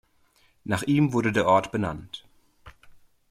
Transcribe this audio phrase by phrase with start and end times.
[0.63, 2.25] Nach ihm wurde der Ort benannt.